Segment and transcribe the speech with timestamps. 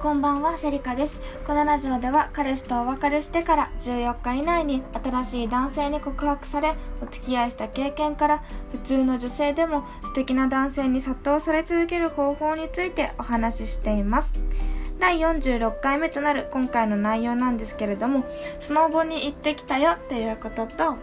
[0.00, 1.20] こんばんはセリカです。
[1.46, 14.42] このラジオでは彼氏とお別れしてから14日以内に新しい男性に告白されお付き合いした経験から普通の女性でも素敵な男性に殺到され続ける方法についてお話ししています。
[14.98, 18.24] 第46回目となる今回の内容なんですけれども
[18.60, 20.96] スノボに行ってきたよっていうことと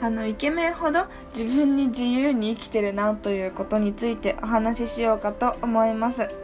[0.00, 1.06] あのイケメンほど
[1.36, 6.43] 自分に自由に生きてるなということについてお話ししようかと思います。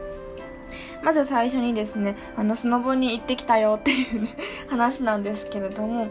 [1.03, 4.37] まず最初にですねあのスノボに行ってきたよっていうね
[4.69, 6.09] 話なんですけれども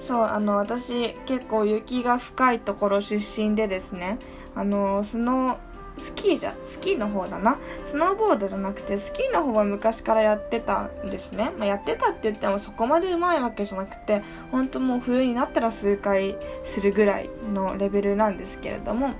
[0.00, 4.18] そうあの私結構雪が深いところ出身でですね
[4.54, 5.58] あのスノ
[5.98, 7.58] スキーじゃスキーの方だな？
[7.84, 19.10] スノーボードじゃなくてスキーの方は昔からやってたんですね、まあ、やってたって言ってもそこまでうまいわけじゃなくて本当もう冬になったら数回するぐらいのレベルなんですけれども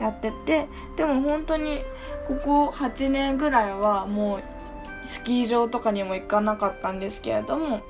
[0.00, 1.80] やっててでも本当に
[2.26, 4.42] ここ8年ぐらいはもう
[5.04, 7.82] スキー場とかにも行かなかったんですけれども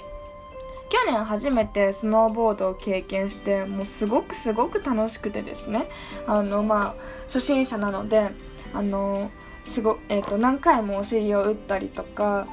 [0.89, 5.87] 去年初めてスノーボードを経験してもうすごくすごく楽しくてですね
[6.27, 6.95] あのまあ
[7.27, 8.31] 初心者なので
[8.75, 9.31] あの
[9.65, 12.47] すご、えーと、何回もお尻を打ったりとか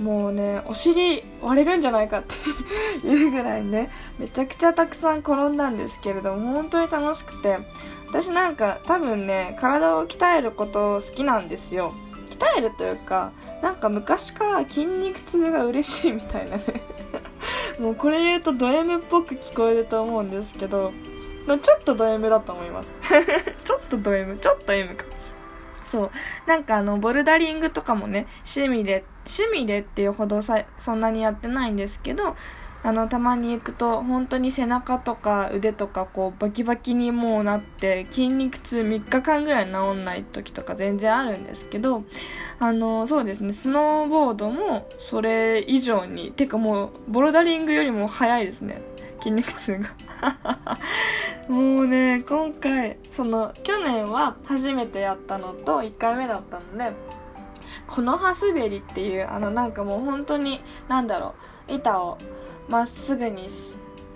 [0.00, 2.34] もうねお尻割れるんじゃないかって
[3.06, 7.58] いうぐらいねめちゃくちゃたくさん転んだんですけれども本当に楽しくて
[8.08, 11.92] 私なんか多分ね体を鍛えること好きなんですよ。
[12.40, 16.64] 鍛えるというかなんか昔から筋肉痛が嬉しいみたいなね。
[17.78, 20.92] もうこれ言うとド M っぽく聞こえると思うんですけど
[21.46, 22.90] ちょっとド M だと思います。
[23.64, 25.04] ちょっとド M ちょっと M か。
[25.84, 26.10] そう。
[26.46, 32.36] なんかあのボルダリングとかもね趣味で趣味でっていうほどさそんなにやってないんですけど
[32.82, 42.04] あのたまに行くと本当に背中とか腕とかこうバキバキにもうなって筋肉痛3日間ぐらい治んない時とか全然あるんですけど
[42.58, 48.80] あのそうですねスノーボードもそれ以上にてかもうボルダリングよりも早いですね
[49.18, 49.90] 筋肉痛が。
[51.48, 56.92] もうね今回その去年は初めてやったのと1回目だったので
[57.86, 61.34] この葉滑りっていうあのなんかもう本当に何だろ
[61.68, 62.18] う板を
[62.70, 63.48] まっすぐに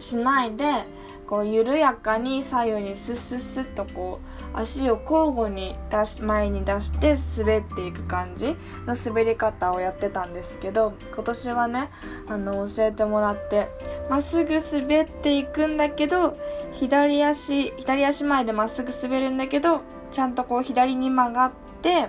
[0.00, 0.84] しないで
[1.26, 8.56] こう緩やかに左右にスッスッスッとこう足を交互に出し前に出して滑っていく感じ
[8.86, 11.90] の滑り方をやってたんですけど今年はね
[12.28, 13.68] あの教えてもらって
[14.08, 16.36] まっすぐ滑っていくんだけど
[16.74, 19.80] 左足左足前でまっすぐ滑るんだけど
[20.12, 22.08] ちゃんとこう左に曲がって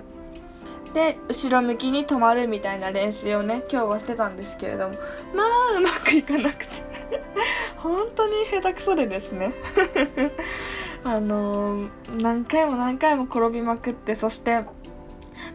[0.96, 4.96] で後ろ向きに止まるみたいな練習をね今日はしてたんですけれども。
[5.36, 6.76] まあうまくいかなくて。
[7.78, 9.52] 本当に下手くそでですね。
[11.04, 11.90] あのー、
[12.22, 14.62] 何回も何回も転びまくってそして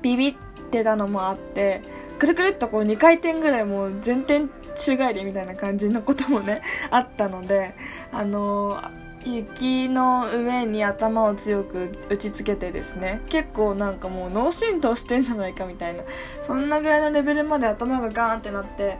[0.02, 0.34] ビビっ
[0.70, 1.80] てたのもあって
[2.18, 4.42] くるくるっとこう2回転ぐらいもう前転
[4.76, 7.74] 宙返りみたいな感じのこともねあったので
[8.12, 16.02] あのー雪の上に頭を強く打ちつけてですね結構なんかもう脳震盪してんじゃないかみたいな
[16.46, 18.96] そんなぐらいのレベルまで頭がガーンってなって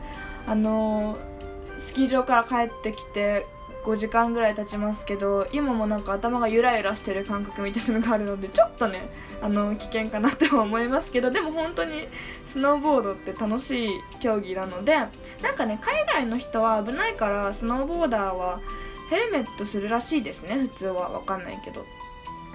[0.47, 1.19] あのー、
[1.79, 3.45] スキー場から帰ってきて
[3.83, 9.09] 5時間ぐらい経ちますけど今もなんか頭がゆらゆらしてる感覚みたいなのがあるのでちょっとね
[9.41, 12.07] あの危険かなって思いますけどでも本当に
[12.45, 13.89] スノーボードって楽しい
[14.19, 15.09] 競技なのでなん
[15.55, 18.61] かね海外の人は危ないからスノーボーダーは
[19.11, 20.55] ヘルメットするらしいですね。
[20.55, 21.85] 普通は分かんないけど。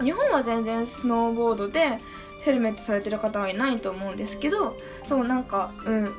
[0.02, 1.98] 日本は全然スノーボードで
[2.44, 6.14] ヘルメットされてる方はいないと思うんですけどそうなんかうん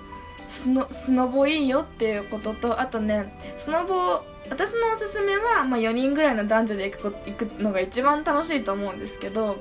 [0.47, 9.57] スノスノボいいよっていうこととあとねスノボ私のおすすめは、まあ、4人ぐらいの男女で行く行くのが一番楽しいと思うんですけど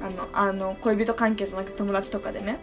[0.00, 2.58] あのあの恋人関係じゃなくて友達とかでね。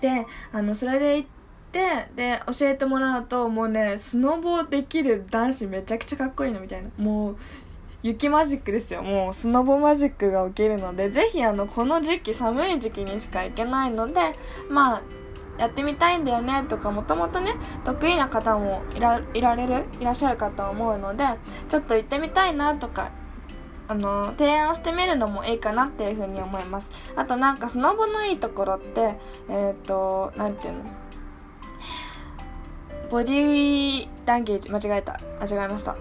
[0.00, 1.28] であのそれで行っ
[1.68, 6.88] ってで教えてもらうともうねスノボできる男子めちゃくちゃかっこいいのみたいな。
[6.96, 7.36] もう
[8.02, 9.02] 雪マジックですよ。
[9.02, 14.14] もうスノボマジックが起きるのでぜひあのこの時期寒い時期にしか行けないので
[14.70, 15.02] まあ
[15.58, 17.54] やってみたいんだよねとかもともとね
[17.84, 21.24] 得意な方もいらいられるいらっしゃるかと思うので
[21.68, 23.10] ちょっと行ってみたいなとか
[23.88, 26.88] あの提案してみるのもいいかなっていうふうに思います。
[27.16, 29.16] あとなんかスノボのいいところって
[29.48, 30.84] えっ、ー、と何て言うの？
[33.10, 35.18] ボディランゲージ間違えた。
[35.40, 35.96] 間違えました。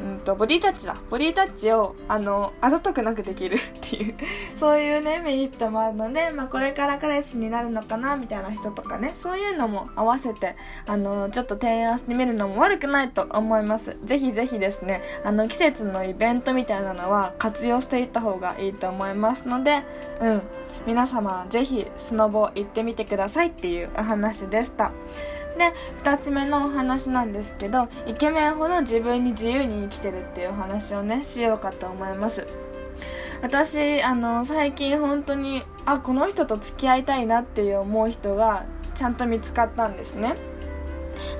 [0.00, 0.94] うんとボディタッチだ。
[1.10, 3.56] ボディタッチをあのあざとくなくできる。
[3.56, 4.14] っていう。
[4.58, 9.14] そういうねメリットもあるので、まあ、これから彼氏になるのかなみたいな人とかね。
[9.22, 10.56] そういうのも合わせて
[10.86, 13.96] あのちょっと提案してみるのも悪くないと思います。
[14.04, 19.82] ぜひぜひですねあの季節のイベントみたいなのは活用していった方がいいと思いますので
[20.20, 20.42] うん。
[20.86, 24.92] 皆様ぜひスノボ行ってみてくださいっていうお話でした。
[25.56, 25.72] で
[26.02, 32.46] 2つ目のお話なんですけどイケメンほど自分に自由に生きてるっていうお話をねしようかと思います。
[33.42, 38.64] 私あの最近本当にあこの人と付き合いたいなっていう思う人が
[38.94, 40.34] ちゃんと見つかったんですね。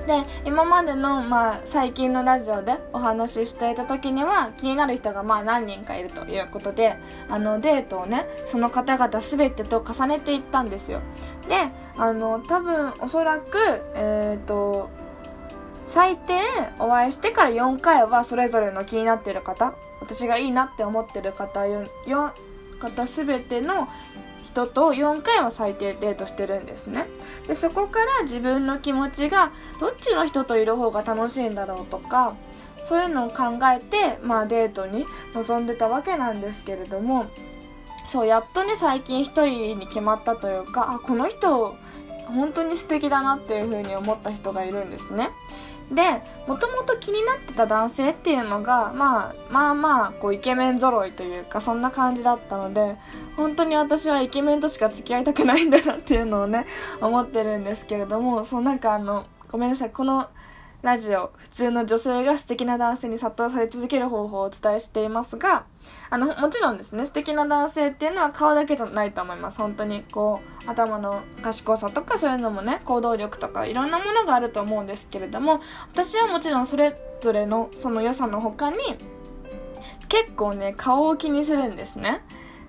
[0.05, 6.95] で今までの、まあ、最近のラジオでお話ししていた時には気になる人がまあ何人かいるということで
[7.29, 11.01] あのデートをねその方々全てと重ねていったんですよ。
[11.47, 13.57] であの多分おそらく
[13.95, 14.89] えっ、ー、と
[15.87, 16.39] 最低
[16.79, 21.85] お会いしてから4回はそれぞれの気になっている方私がいいなって思ってる方 4,
[22.79, 23.87] 方全ての
[24.57, 27.05] 人と4回は最低デートしてるんですね。
[27.47, 32.35] でそこから自分の気持ちがどっちの人といる方が楽しいんだろうとか
[32.87, 35.05] そういうのを考えて、まあ、デートに
[35.35, 37.27] 臨んでたわけなんですけれども
[38.07, 41.75] そうやっとね最近1人に決まったというかあこの人
[42.27, 45.29] 本当に素敵だなっていう風に思った人がいるんですね。
[45.91, 52.97] でもともと気になってた男性っていうのが、まあ、まあまあこうイケメン揃いというかそんな感じだったので
[53.37, 56.65] 本当に私はイケメンとしか付き合いたくないんだなっていうのをね
[56.99, 60.27] 思ってるんですけれどもそうなんかあのごめんなさいこの
[60.83, 65.65] ラジオ普通の女性が素敵な男性に殺到され続ける方法をお伝えしていますが
[66.09, 69.57] あのもちろんですね素敵な男性っていうのは顔だけじゃないと思います。
[69.57, 78.77] 本当にこう頭の賢さとかそういうのもね行動力とかいろんなものがあると思うんですけれども私はもちろんそれぞれのその良さの他に
[80.09, 82.21] 結構ね顔を気にするんですね。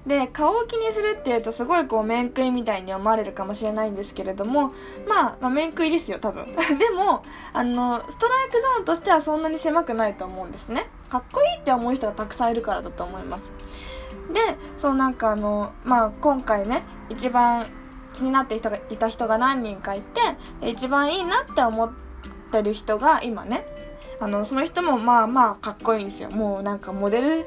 [0.08, 4.72] で顔を気にするっていうとすごいこう面食いみたいに思われるかもしれないんですけれども
[5.06, 6.46] まあ、まあ、面食いですよ多分。
[6.78, 7.22] でも
[7.52, 10.87] あのストライクゾーンとしてはそんなに狭くないと思うんですね。
[11.10, 13.52] かっこいいって思う人がたくさんいるからだと思います。
[14.32, 14.40] で
[14.78, 17.66] そうなんかあのまあ今回ね一番
[18.14, 20.20] 気になって人がいた人が何人かいて
[20.66, 21.90] 一番いいなって思っ
[22.50, 23.66] てる人が今ね
[24.20, 26.31] あのその人もまあまあかっこいいんですよ。
[26.31, 27.46] もうなんかモデル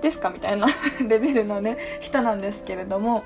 [0.00, 0.30] ですか？
[0.30, 0.66] みたいな
[1.06, 3.24] レベルのね人なんですけれども。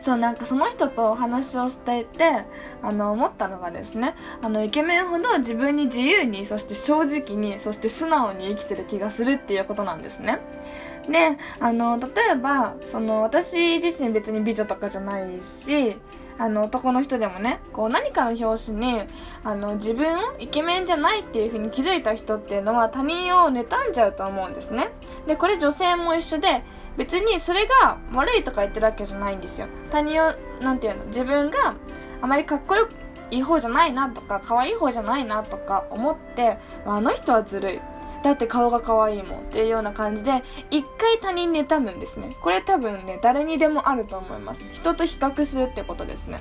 [0.00, 2.24] そうなんかその人とお話をしていて
[2.82, 10.38] あの思ったのがですねあのイケメンほど自分に自由にそして正直にそして素直に生きてる気がするっていうことなんですね。
[11.08, 15.96] であの例えばその私自身別に美女とかじゃないし
[16.38, 19.02] あの男の人でもねこう何かの表紙に
[19.42, 24.88] あの自分をイケメンじゃないっていう風に気づいた人っていうのは他人を妬んじゃうと思うんですね。
[25.26, 26.62] でこれ女性も一緒で
[26.96, 29.66] 別にそれが悪いとか言ってるわけじゃないんですよ。
[29.90, 31.74] 他人を何て言うの自分が
[32.22, 32.88] あまりかっこよ
[33.30, 36.56] いい方じゃないなとか可愛い方じゃないなとか思って
[36.86, 37.80] あの人はずるい。
[38.28, 42.28] だって顔が可愛いもんっていうような感じで一回他人妬むんですね。
[42.42, 44.68] これ多分ね誰にでもあると思います。
[44.74, 46.36] 人と比較するってことですね。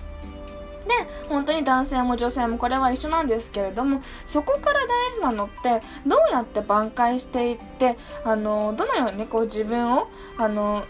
[0.85, 10.83] で本当に男性も女性もこれは一緒なんですけれどもそこから大事なのってどうやって挽回していってあのどのようにこう自分をあの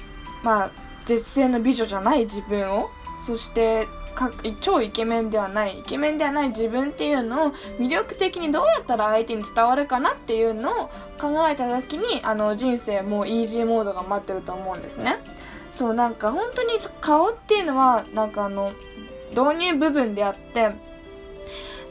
[0.44, 0.72] まあ
[1.06, 2.90] 絶世の美女じゃない自分を
[3.28, 3.88] そして
[4.62, 10.88] 超イケメンではないイケメンではない自分っていうのを魅力的にどうやったら相手に伝わるかなっていうのを
[11.20, 15.18] 考えた時にあの人生もうイージーモードが待ってると思うんですね。
[15.74, 18.72] そうなんか本当に顔っていうのはなんかあの
[19.30, 20.72] 導入部分であって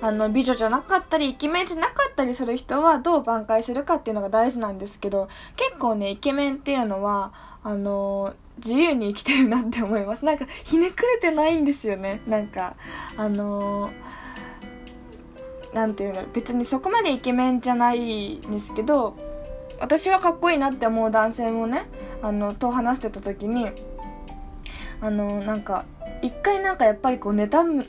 [0.03, 10.25] あの美女じゃなかったりイケメンじゃなかったりする人はどう挽回するかっていうのが大事なんですけど結構ねイケメンっていうのはあの自由に生きてるなって思います。
[10.25, 12.21] なんかひねくれてないんですよね。
[12.27, 12.77] なんか
[13.17, 13.91] あの
[15.75, 19.15] 何ていうの別にそこまでイケメンじゃないんですけど
[19.79, 21.87] 私はかっこいいなって思う男性もね
[22.23, 23.71] あのと話してた時に
[25.03, 25.85] あのなんか
[26.23, 27.85] 一回なんかやっぱりこう妬む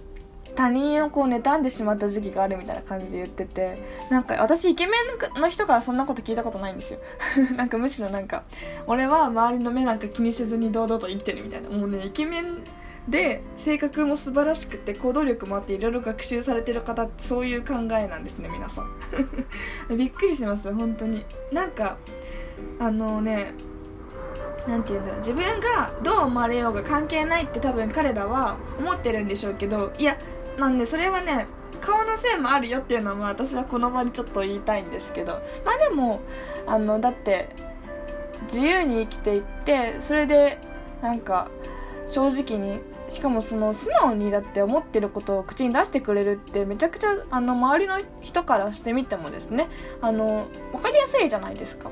[0.57, 3.77] 他人をこう妬んでしまった時期があるみたいな感じで言ってて
[4.09, 4.93] なんか私イケメ
[5.35, 6.99] ンの人からそんなこと聞いたことないんですよ。
[7.55, 8.43] なんかむしろなんか
[8.87, 11.69] 俺は周りの目なんか気にせずに堂々と生きてるみたいな。
[11.69, 12.63] もうねイケメン
[13.07, 18.89] で性格も素晴らしくて行動力もあっていろいろ学習されてる方ってそういう考えなんですね皆さん。
[19.95, 21.23] びっくりします本当に。
[21.51, 21.97] なんか
[22.79, 23.53] あのね
[24.67, 25.19] 何て言うんだろう。
[25.19, 30.17] 自分がどう思われようが関係ないって多分彼らは思ってるんでしょうけどいや
[30.57, 31.47] なんでそれはね
[31.81, 35.41] 顔のせいもあるよっていうのは私はこの場にちょっと言いたいんですけど。
[35.65, 36.21] まあでも
[36.65, 37.49] あのだって
[38.43, 40.59] 自由に生きていってそれで
[41.01, 41.49] なんか
[42.07, 49.69] 正直にしかもその素直にだって思ってることを口に出してくれるってめちゃくちゃあの周りの人からしてみてもですね
[50.01, 51.89] あの分かりやすいじゃないですか。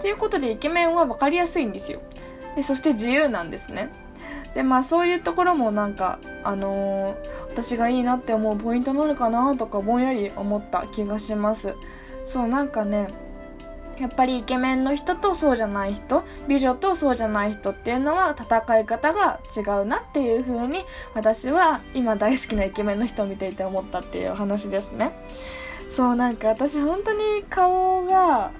[0.00, 2.00] ということでイケメンは分かりやすいんですよ。
[2.56, 3.90] でそして自由なんですね。
[4.54, 11.74] でまあそういうところもなんかあのー、私がいいなって思うポイントなのかなとかぼんやり思った気がします。
[12.24, 13.08] そうなんかね
[13.98, 25.12] やっぱりイケメンの人とそうじゃない人美女とそうじゃない人っていうのは戦い方が違うなっていう風に私は今大好きなイケメンの人を見ていて思ったっていう話ですね。
[25.94, 28.50] そうなんか私本当に顔が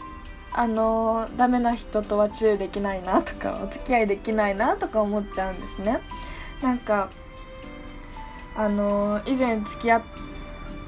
[0.53, 6.01] あのダメな人とはチューできないなとかお付き合いできないなとか思っちゃうんですね。
[6.63, 7.09] なんか
[8.57, 10.03] あの以前付き合っ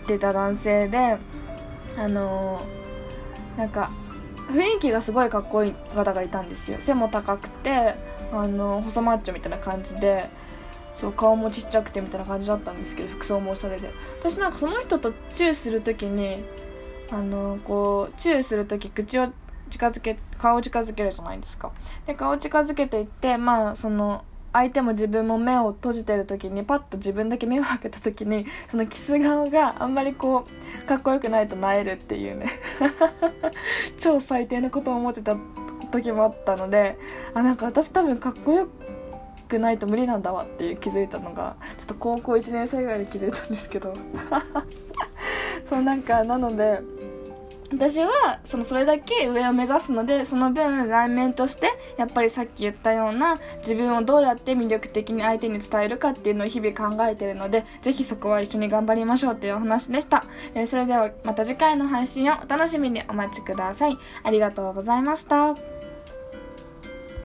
[0.06, 1.16] てた男性で
[1.96, 2.60] あの
[3.56, 3.90] なんか
[4.52, 6.78] 雰囲気がすごいかっこいい方がいたんですよ。
[6.80, 7.94] 背も高くて
[8.32, 10.28] あの細マッチョみたいな感じで
[10.94, 13.90] そう顔もちっちゃくてみたいな感じだったんですけど服装もおしゃれで。
[14.20, 16.44] 私なんかその人とチューする時に
[17.12, 19.28] あのこうチューする時口を
[19.70, 21.72] 近づけ顔を近づけるじゃないですか。
[22.06, 32.50] で顔を近づけていってまあその相手も自分も目を閉じてる時にパッと自分だけ目を開けた時に そのキス顔があんまりこうかっこよくないとなえるっていうね。
[33.98, 35.36] 超最低なことを思ってた
[35.90, 36.96] 時もあったので
[37.34, 38.68] あなんか私多分かっこよ
[39.48, 43.92] くないと無理なんだわっていう気づいたのがちょっと高校1年生ぐらいで気づいたんですけど。
[45.68, 46.80] そうなんかなので
[47.74, 63.04] 私はそのそれだけ上を目指すのでその分内面としてやっぱりさっき言ったような自分をどうやって魅力的に相手に伝えるかっていうのを日々考えてるのでぜひそこは一緒に頑張りましょうっていうお話でした、えー、それではまた次回の配信をお楽しみに。
[63.08, 63.98] お待ちください。
[64.22, 65.73] ありがとうございました。